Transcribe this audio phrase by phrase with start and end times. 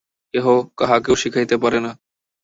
[0.33, 0.45] কেহ
[0.79, 1.91] কাহাকেও শিখাইতে পারে না।